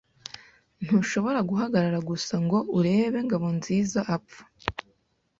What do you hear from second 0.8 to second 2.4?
Ntushobora guhagarara gusa